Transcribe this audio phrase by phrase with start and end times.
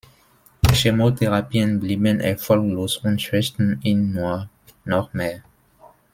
[0.73, 4.49] Chemotherapien blieben erfolglos und schwächten ihn nur
[4.83, 5.43] noch mehr.